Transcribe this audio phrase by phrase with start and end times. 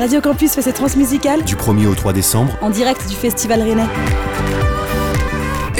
[0.00, 4.29] Radio Campus fait ses transmusicales du 1er au 3 décembre en direct du Festival Rennais.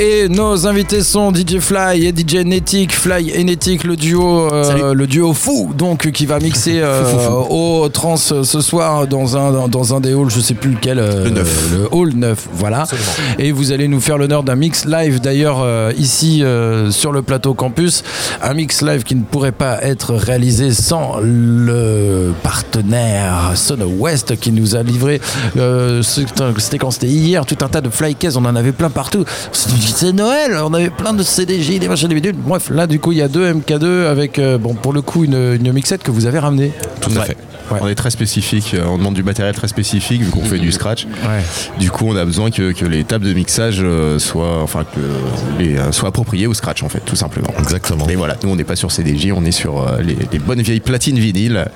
[0.02, 2.90] Et nos invités sont DJ Fly et DJ Netic.
[2.90, 7.86] Fly et Netic, le duo, euh, le duo fou, donc qui va mixer euh, au
[7.90, 10.98] trans ce soir dans un dans un des halls, je sais plus lequel.
[10.98, 11.72] Euh, le 9.
[11.72, 12.86] Le hall 9, voilà.
[13.38, 15.66] Et vous allez nous faire l'honneur d'un mix live d'ailleurs
[15.98, 16.42] ici
[16.88, 18.02] sur le plateau campus,
[18.40, 24.50] un mix live qui ne pourrait pas être réalisé sans le partenaire Sono West qui
[24.50, 25.20] nous a livré.
[26.02, 26.90] c'était quand?
[26.90, 29.26] C'était hier, tout un tas de fly on en avait plein partout
[29.90, 32.34] c'est Noël, on avait plein de CDJ, des machins, des bidules.
[32.36, 35.24] Bref, là, du coup, il y a deux MK2 avec, euh, bon, pour le coup,
[35.24, 36.72] une, une mixette que vous avez ramenée.
[37.00, 37.36] Tout à fait.
[37.80, 40.72] On est très spécifique, euh, on demande du matériel très spécifique vu qu'on fait du
[40.72, 41.06] scratch.
[41.78, 45.00] Du coup, on a besoin que, les tables de mixage euh, soient, enfin, que
[45.62, 47.52] les, soient appropriées au scratch en fait, tout simplement.
[47.58, 48.08] Exactement.
[48.08, 51.18] Et voilà, nous on n'est pas sur CDJ, on est sur les, bonnes vieilles platines
[51.18, 51.66] vinyles.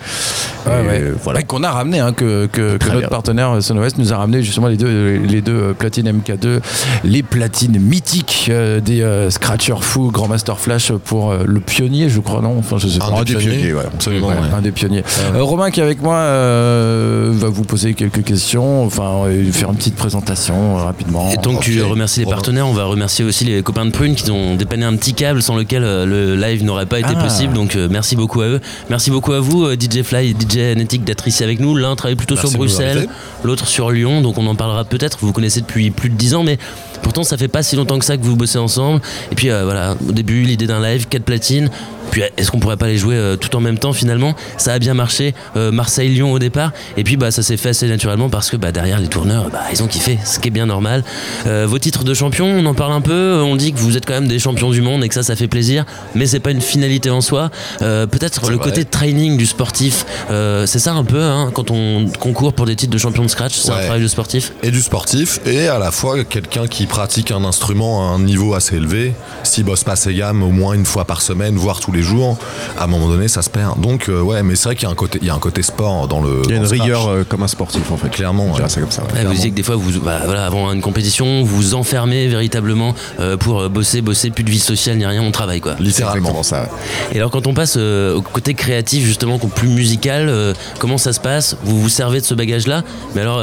[1.22, 1.42] voilà.
[1.42, 2.48] qu'on a ramené, hein, que,
[2.92, 6.60] notre partenaire Sonowest nous a ramené justement les deux, les deux platines MK2,
[7.04, 8.50] les platines mythiques
[8.84, 12.56] des scratchers fous, Grand Master Flash pour le pionnier, je crois, non?
[12.58, 13.06] Enfin, je sais pas.
[13.06, 14.30] Un, des pionniers, absolument.
[14.30, 15.04] Un des pionniers.
[15.34, 20.78] Romain qui avec moi euh, va vous poser quelques questions, enfin faire une petite présentation
[20.78, 21.30] euh, rapidement.
[21.30, 24.30] Et donc tu remercies les partenaires, on va remercier aussi les copains de Prune qui
[24.30, 27.22] ont dépanné un petit câble sans lequel euh, le live n'aurait pas été ah.
[27.22, 27.52] possible.
[27.52, 28.60] Donc merci beaucoup à eux.
[28.90, 31.76] Merci beaucoup à vous, DJ Fly et DJ Netic d'être ici avec nous.
[31.76, 33.08] L'un travaille plutôt sur Bruxelles,
[33.44, 35.18] l'autre sur Lyon, donc on en parlera peut-être.
[35.20, 36.58] Vous vous connaissez depuis plus de 10 ans, mais
[37.04, 39.00] pourtant ça fait pas si longtemps que ça que vous bossez ensemble.
[39.30, 41.70] Et puis voilà, au début l'idée d'un live, quatre platines,
[42.10, 44.34] puis est-ce qu'on pourrait pas les jouer euh, tout en même temps finalement?
[44.56, 47.88] Ça a bien marché, euh, Marseille-Lyon au départ, et puis bah ça s'est fait assez
[47.88, 50.66] naturellement parce que bah, derrière les tourneurs, bah, ils ont kiffé, ce qui est bien
[50.66, 51.02] normal.
[51.46, 54.06] Euh, vos titres de champion, on en parle un peu, on dit que vous êtes
[54.06, 56.52] quand même des champions du monde et que ça, ça fait plaisir, mais c'est pas
[56.52, 57.50] une finalité en soi.
[57.80, 62.66] Peut-être le côté training du sportif, c'est ça un peu hein, quand on concourt pour
[62.66, 64.52] des titres de champion de scratch, c'est un travail de sportif?
[64.62, 68.54] Et du sportif, et à la fois quelqu'un qui pratique un instrument à un niveau
[68.54, 71.90] assez élevé, s'il bosse pas ses gammes au moins une fois par semaine, voire tous
[71.90, 72.38] les jours,
[72.78, 73.80] à un moment donné, ça se perd.
[73.80, 75.40] Donc, euh, ouais, mais c'est vrai qu'il y a un côté, il y a un
[75.40, 76.42] côté sport dans le.
[76.44, 78.10] Il y a une rigueur euh, comme un sportif, en fait.
[78.10, 78.60] Clairement, ouais.
[78.60, 79.02] comme ça.
[79.24, 82.94] vous disiez que des fois, vous, bah, voilà, avant une compétition, vous vous enfermez véritablement
[83.18, 85.74] euh, pour bosser, bosser, plus de vie sociale ni rien, on travaille, quoi.
[85.80, 86.44] Littéralement.
[86.44, 86.68] ça.
[87.12, 90.32] Et alors, quand on passe au côté créatif, justement, plus musical,
[90.78, 91.56] comment ça se passe?
[91.64, 92.84] Vous vous servez de ce bagage-là?
[93.16, 93.40] Mais alors.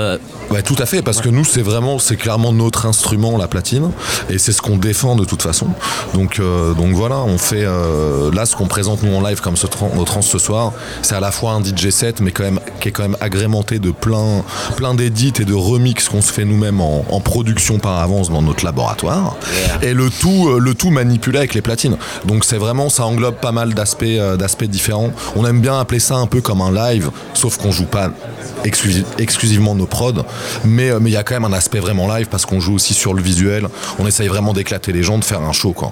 [0.51, 3.91] Ouais, tout à fait, parce que nous, c'est vraiment, c'est clairement notre instrument, la platine,
[4.29, 5.67] et c'est ce qu'on défend de toute façon.
[6.13, 7.65] Donc, donc voilà, on fait
[8.33, 11.19] là ce qu'on présente nous en live comme ce nos trans ce soir, c'est à
[11.19, 14.43] la fois un DJ set, mais quand même qui est quand même agrémenté de plein,
[14.75, 18.65] plein d'édits et de remix qu'on se fait nous-mêmes en, production par avance dans notre
[18.65, 19.35] laboratoire,
[19.81, 21.97] et le tout, euh, le tout manipulé avec les platines.
[22.25, 25.11] Donc c'est vraiment, ça englobe pas mal d'aspects, euh, d'aspects différents.
[25.35, 28.09] On aime bien appeler ça un peu comme un live, sauf qu'on joue pas
[29.17, 30.25] exclusivement nos prods,
[30.65, 32.73] mais euh, mais il y a quand même un aspect vraiment live parce qu'on joue
[32.73, 33.67] aussi sur le visuel.
[33.99, 35.91] On essaye vraiment d'éclater les gens, de faire un show quoi.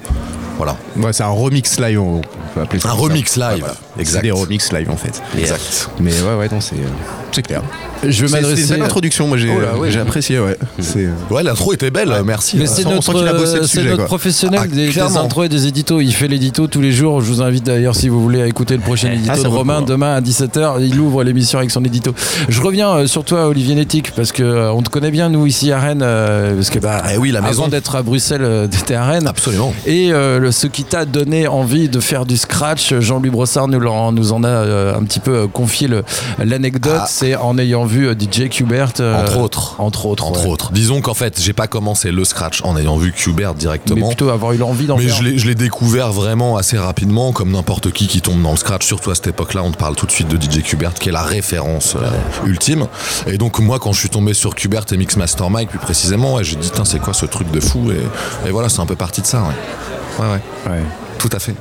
[0.58, 0.76] Voilà.
[1.14, 2.02] C'est un remix live,
[2.50, 2.90] peut appeler ça.
[2.90, 3.66] Un remix live.
[4.00, 4.22] Exact.
[4.22, 5.22] des remix live en fait.
[5.38, 5.90] Exact.
[6.00, 6.76] Mais ouais, ouais, non, c'est.
[6.76, 6.88] Euh,
[7.32, 7.62] c'est clair.
[8.08, 8.64] Je vais m'adresser.
[8.64, 10.58] C'est une introduction, moi j'ai oh j'ai apprécié, ouais.
[10.96, 12.58] Euh, ouais, l'intro était belle, merci.
[12.58, 16.00] Mais c'est notre, notre professionnel ah, des, intros et des éditos.
[16.00, 17.22] Il fait l'édito tous les jours.
[17.22, 19.81] Je vous invite d'ailleurs, si vous voulez, à écouter le prochain édito ah, de Romain
[19.81, 20.81] demain à 17h.
[20.81, 22.14] Il ouvre l'émission avec son édito.
[22.48, 25.46] Je reviens euh, sur toi, Olivier Nétic, parce que euh, on te connaît bien, nous,
[25.46, 26.00] ici à Rennes.
[26.00, 29.28] parce que, bah, eh oui, la avant d'être à Bruxelles, t'étais à Rennes.
[29.28, 29.74] Absolument.
[29.86, 34.34] Et ce qui t'a donné envie de faire du scratch, Jean-Louis Brossard nous en, nous
[34.34, 35.88] en a un petit peu confié
[36.40, 37.00] l'anecdote.
[37.02, 37.06] Ah.
[37.08, 38.94] C'est en ayant vu euh, DJ Qbert.
[39.00, 39.76] Euh, entre autres.
[39.80, 40.26] Entre autres.
[40.26, 40.72] Entre autres.
[40.72, 44.02] Disons qu'en fait, j'ai pas commencé le scratch en ayant vu Qbert directement.
[44.02, 45.22] Mais plutôt avoir eu l'envie d'en faire.
[45.22, 48.86] Mais je l'ai découvert vraiment assez rapidement, comme n'importe qui qui tombe dans le scratch.
[48.86, 51.14] Surtout à cette époque-là, on te parle tout de suite de DJ Qbert, qui est
[51.14, 52.88] la référence euh, ultime.
[53.28, 56.56] Et donc, moi, quand je suis tombé sur Qbert et Mixmaster Mike, plus précisément, j'ai
[56.56, 57.92] dit, c'est quoi ce truc de fou?
[57.92, 59.42] Et, et voilà, c'est un peu parti de ça.
[59.42, 60.26] Ouais, ouais.
[60.32, 60.72] ouais.
[60.72, 61.09] ouais.
[61.19, 61.53] Tout à fait.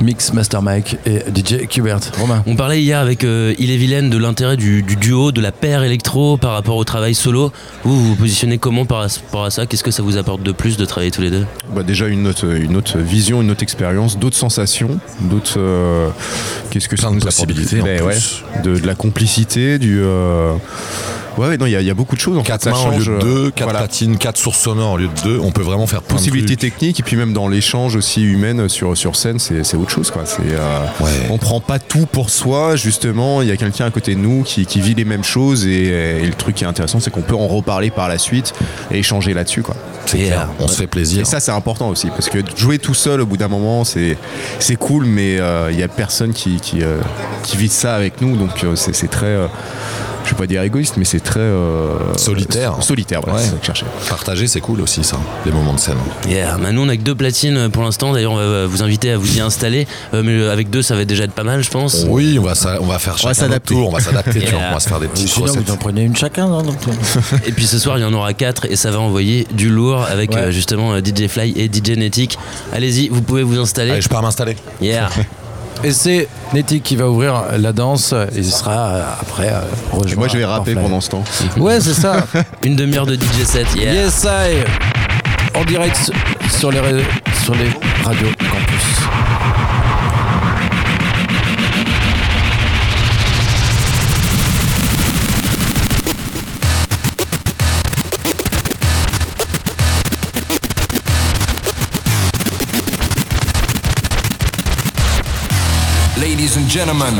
[0.00, 1.98] Mix, Master Mike et DJ Qbert.
[2.18, 2.44] Romain.
[2.46, 5.82] On parlait hier avec euh, Il est Vilaine de l'intérêt du, duo, de la paire
[5.82, 7.52] électro par rapport au travail solo.
[7.82, 9.66] Vous vous, positionnez comment par rapport à ça?
[9.66, 11.44] Qu'est-ce que ça vous apporte de plus de travailler tous les deux?
[11.74, 15.58] Bah Déjà une autre, une autre vision, une autre expérience, d'autres sensations, d'autres.
[15.58, 16.08] Euh,
[16.70, 18.10] qu'est-ce que ça nous apporte ben
[18.62, 20.00] de, de, la complicité, du.
[20.00, 20.54] Euh,
[21.38, 22.36] Ouais, non, il y, a beaucoup de choses.
[22.36, 25.22] En 4 mains au lieu de 2, 4 platines, 4 sources sonores au lieu de
[25.22, 25.40] 2.
[25.42, 28.96] On peut vraiment faire plein Possibilité technique et puis même dans l'échange aussi humaine sur,
[28.96, 30.10] sur scène, c'est autre chose.
[30.10, 30.24] Quoi.
[30.40, 30.86] Euh,
[31.30, 33.42] On prend pas tout pour soi, justement.
[33.42, 36.22] Il y a quelqu'un à côté de nous qui, qui, vit les mêmes choses et,
[36.22, 38.52] le truc qui est intéressant, c'est qu'on peut en reparler par la suite
[38.90, 39.62] et échanger là-dessus.
[39.62, 39.76] Quoi.
[40.60, 41.22] on se fait plaisir.
[41.22, 44.16] Et ça, c'est important aussi parce que jouer tout seul au bout d'un moment, c'est
[44.78, 47.00] cool, mais euh, il y a personne qui, qui, euh,
[47.42, 49.36] qui, vit ça avec nous, donc c'est très
[50.32, 52.82] je vais pas dire égoïste, mais c'est très euh, Solitaire.
[52.82, 53.44] Solitaire, voilà, Ouais.
[53.74, 54.08] c'est.
[54.08, 55.98] Partager, c'est cool aussi, ça, les moments de scène.
[56.28, 58.82] Yeah, bah, nous on a que deux platines euh, pour l'instant, d'ailleurs on va vous
[58.82, 61.44] inviter à vous y installer, Euh, mais euh, avec deux ça va déjà être pas
[61.44, 62.06] mal je pense.
[62.08, 63.74] Oui, on va, on va faire chacun notre s'adapter.
[63.74, 64.70] tour, on va s'adapter, tu vois, Yeah.
[64.70, 65.64] on va se faire des petites Sinon, recettes.
[65.66, 66.48] vous en prenez une chacun.
[66.48, 69.00] non, donc, euh, Et puis ce soir il y en aura quatre et ça va
[69.00, 70.36] envoyer du lourd avec Ouais.
[70.38, 72.38] euh, justement euh, DJ Fly et DJ Netic.
[72.72, 73.90] Allez-y, vous pouvez vous installer.
[73.92, 74.56] Allez, je pars m'installer.
[74.80, 75.10] Yeah.
[75.84, 78.12] Et c'est Netic qui va ouvrir la danse.
[78.34, 81.24] Et il sera euh, après euh, rejoint Et moi, je vais rapper pendant ce temps.
[81.56, 82.24] Ouais, c'est ça.
[82.64, 83.66] Une demi-heure de DJ set.
[83.76, 83.92] Yeah.
[83.94, 84.62] Yes, I.
[85.58, 86.78] En direct sur- les,
[87.44, 87.70] sur les
[88.04, 88.28] radios
[106.72, 107.12] gentlemen,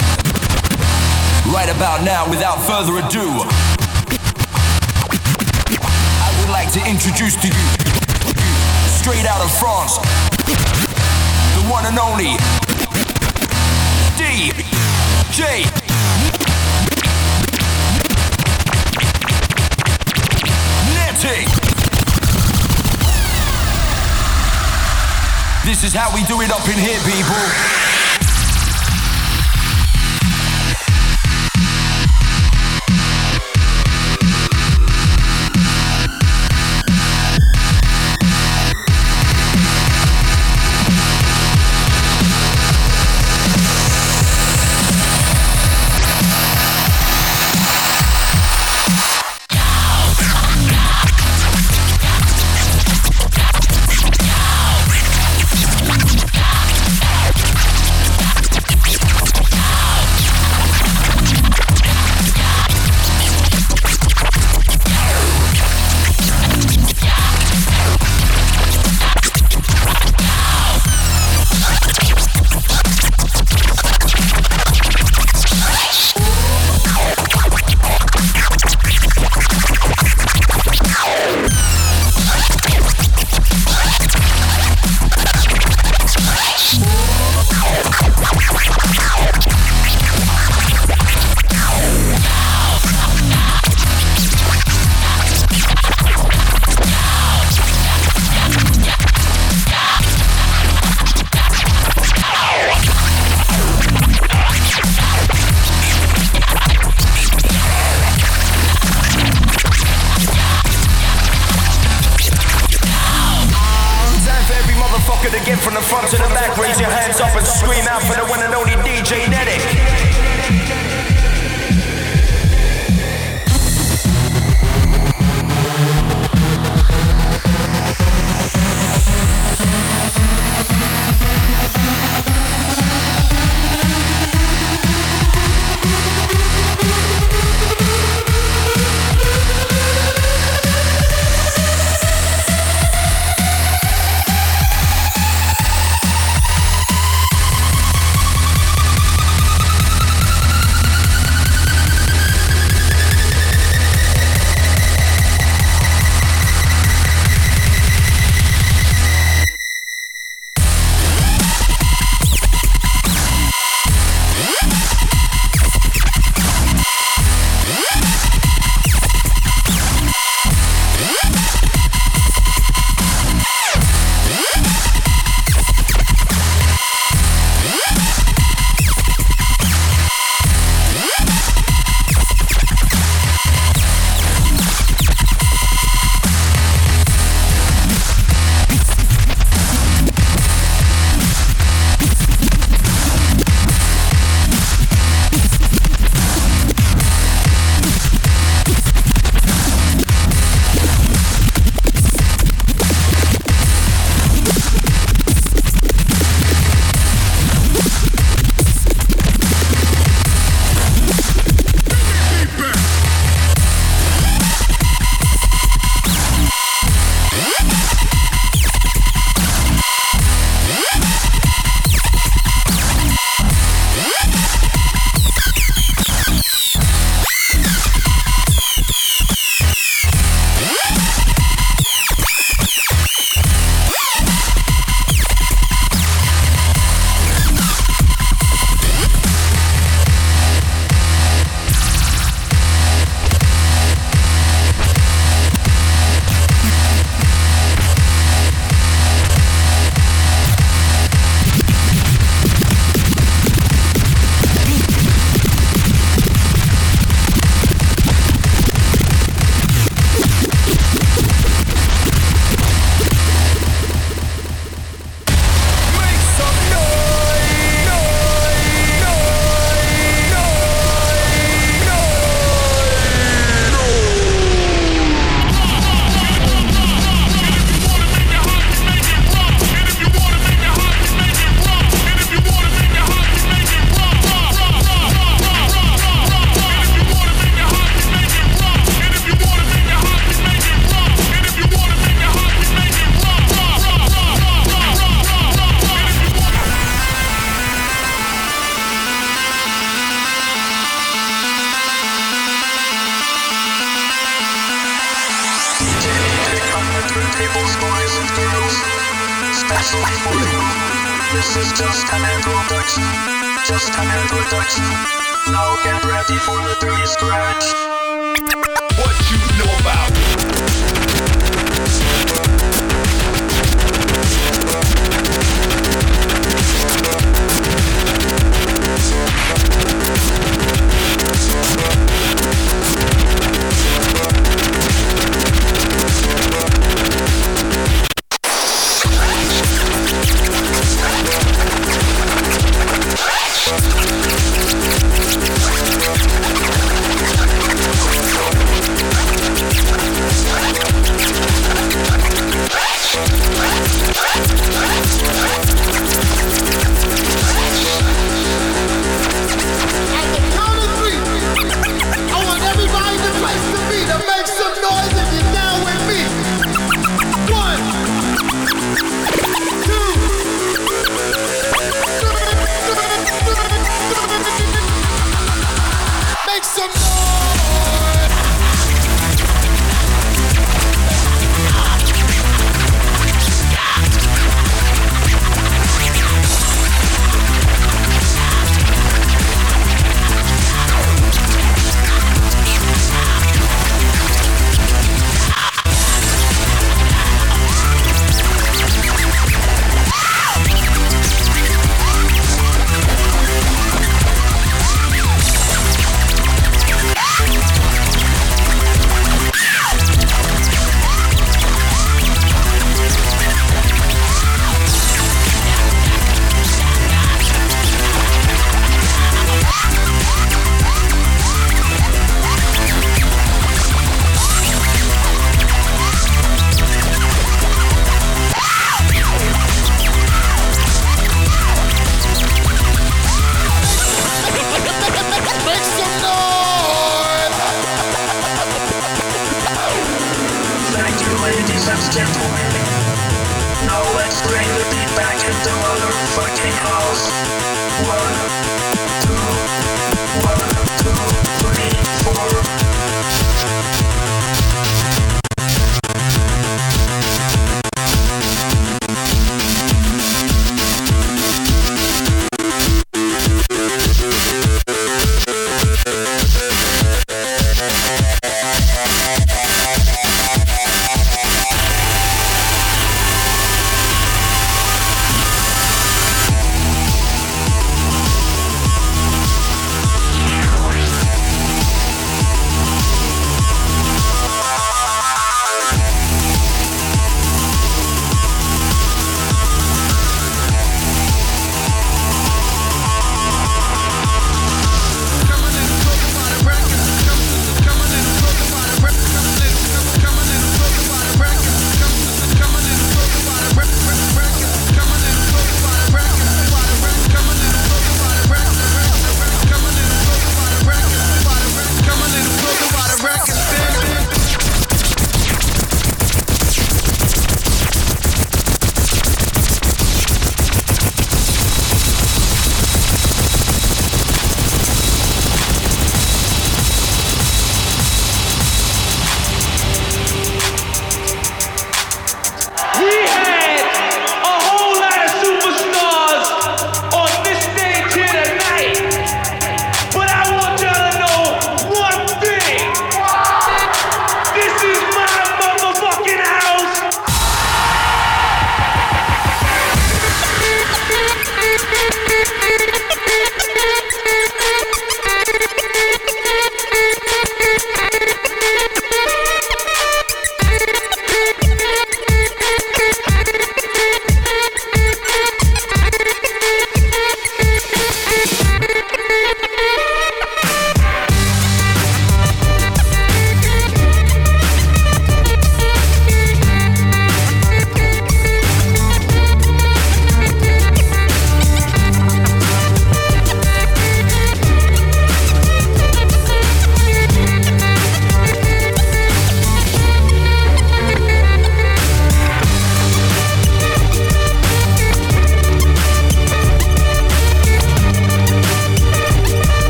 [1.52, 3.44] right about now, without further ado,
[6.25, 7.64] I would like to introduce to you,
[8.88, 9.99] straight out of France,
[11.52, 12.32] the one and only
[14.16, 15.69] DJ.
[25.66, 27.92] This is how we do it up in here, people.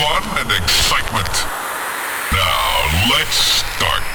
[0.00, 1.28] fun and excitement.
[2.32, 4.09] Now let's start.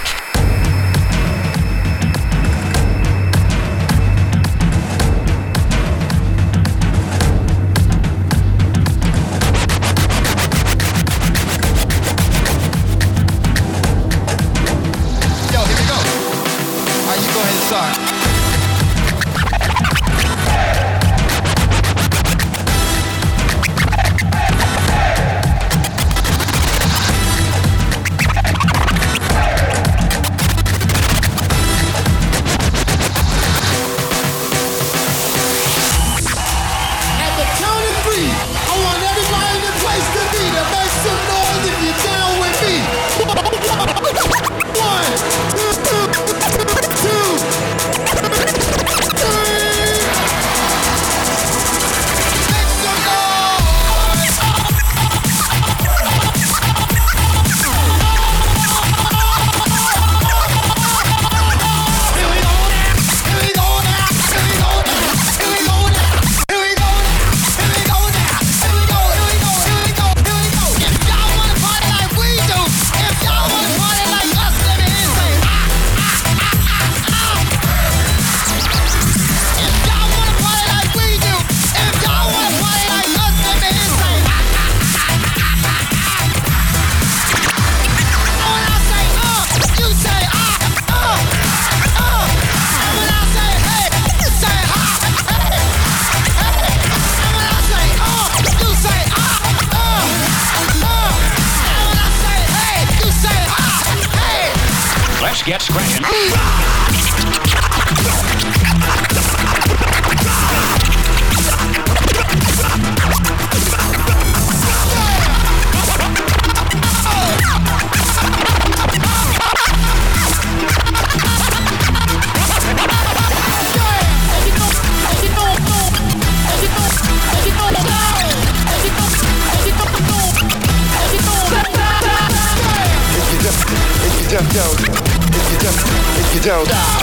[136.45, 137.01] don't stop,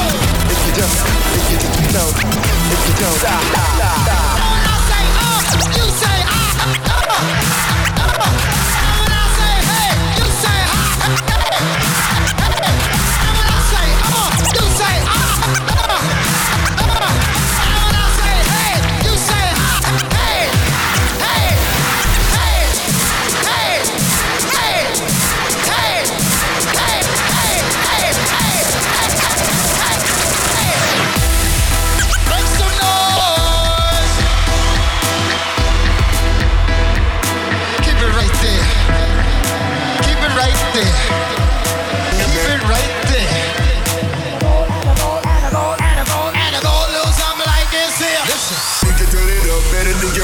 [0.53, 0.99] if you don't,
[1.35, 4.39] if you don't, if you don't stop, stop, stop.
[4.39, 6.19] No, I say up, you say
[6.71, 7.52] up, up.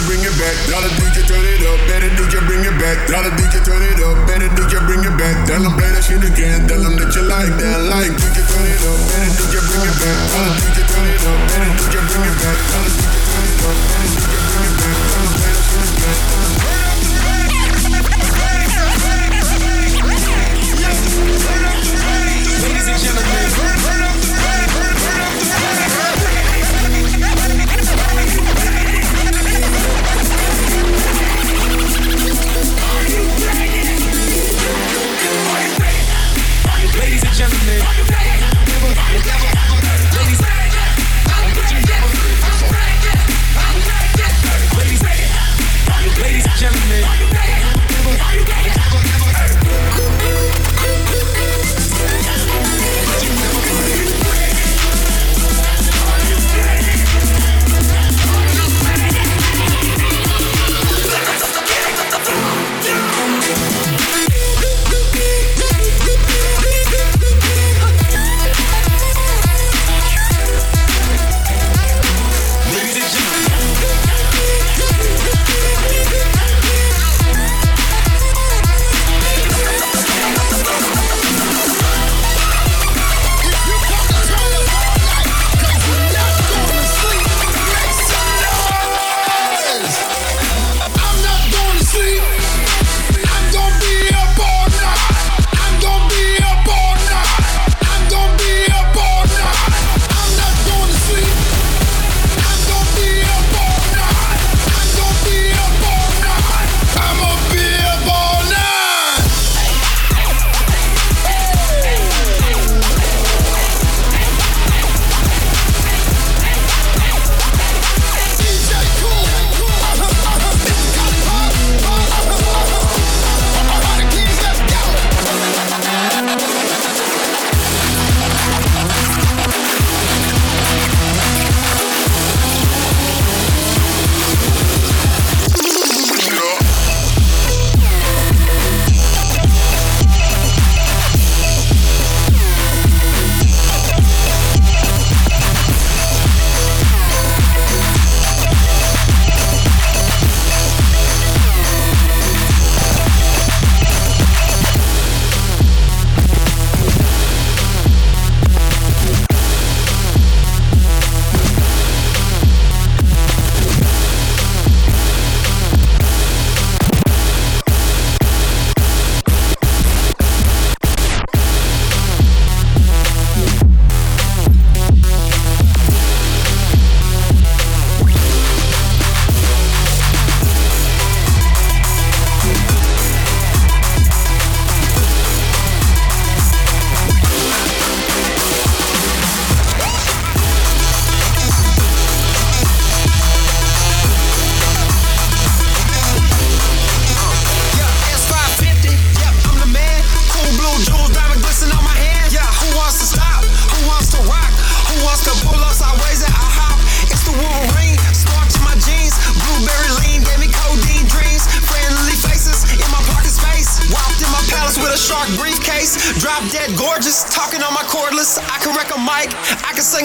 [0.09, 0.57] bring it back.
[0.73, 1.79] Dollar DJ, turn it up.
[1.85, 2.97] Better DJ, bring it back.
[3.13, 4.17] Dollar DJ, turn it up.
[4.25, 5.37] Better DJ, bring it back.
[5.45, 6.65] Tell them play that shit again.
[6.65, 7.79] Tell them that you like that.
[7.93, 8.97] Like DJ, turn it up.
[9.13, 10.17] Better DJ, bring it back.
[10.33, 11.39] Dollar DJ, turn it up.
[11.53, 12.59] Better DJ, bring it back.
[12.73, 14.28] Dollar DJ, turn it up.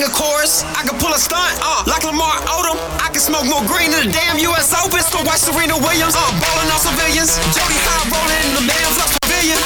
[0.03, 2.75] Sing chorus, I can pull a stunt, uh, like Lamar Odom.
[2.99, 4.75] I can smoke more green than the damn U.S.
[4.75, 4.99] Open.
[4.99, 7.39] So watch Serena Williams, uh, bowling on civilians.
[7.55, 9.59] Jody High rolling in the man's up pavilion.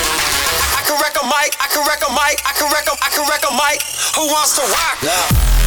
[0.78, 3.10] I can wreck a mic, I can wreck a mic, I can wreck a, I
[3.10, 3.82] can wreck a mic.
[4.13, 4.97] Who wants to rock?
[5.02, 5.67] Who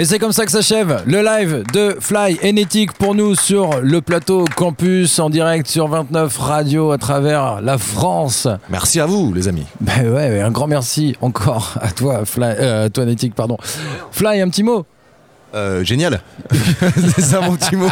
[0.00, 4.00] Et c'est comme ça que s'achève le live de Fly Enetic pour nous sur le
[4.00, 8.48] plateau campus en direct sur 29 radio à travers la France.
[8.70, 9.66] Merci à vous, les amis.
[9.82, 13.58] Ben ouais, un grand merci encore à toi, Fly, euh, à toi Enetic, pardon.
[14.10, 14.86] Fly, un petit mot
[15.54, 16.20] Euh, génial.
[17.14, 17.88] c'est ça mon petit mot.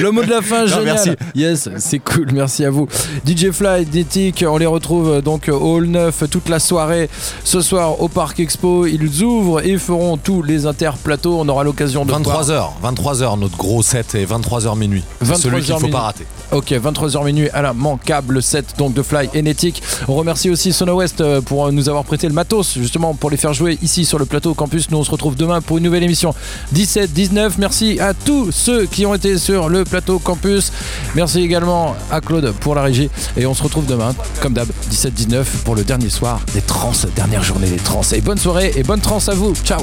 [0.00, 0.84] Le mot de la fin, Non, génial.
[0.84, 1.10] merci.
[1.34, 2.88] Yes, c'est cool, merci à vous.
[3.26, 7.10] DJ Fly, Détic, on les retrouve donc au Hall 9 toute la soirée.
[7.44, 11.38] Ce soir au Parc Expo, ils ouvrent et feront tous les interplateaux.
[11.38, 15.04] On aura l'occasion de voir- 23h, 23h, notre gros set est 23h minuit.
[15.20, 15.92] C'est 23 Celui qu'il ne faut minuit.
[15.92, 16.26] pas rater.
[16.52, 19.82] Ok, 23h minuit à la manquable set donc de Fly Enetic.
[20.06, 23.30] On remercie aussi Sono West euh, pour euh, nous avoir prêté le matos justement pour
[23.30, 24.90] les faire jouer ici sur le plateau campus.
[24.90, 26.34] Nous on se retrouve demain pour une nouvelle émission
[26.74, 27.52] 17-19.
[27.56, 30.72] Merci à tous ceux qui ont été sur le plateau campus.
[31.14, 35.44] Merci également à Claude pour la régie et on se retrouve demain comme d'hab 17-19
[35.64, 38.02] pour le dernier soir des trans, dernière journée des trans.
[38.12, 39.54] Et bonne soirée et bonne trans à vous.
[39.64, 39.80] Ciao.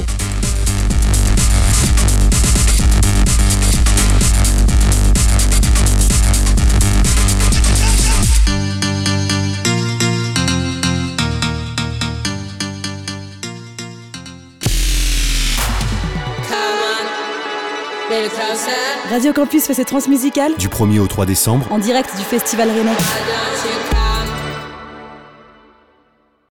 [19.10, 23.99] Radio Campus fait ses transmusicales Du 1er au 3 décembre, en direct du Festival Rennais.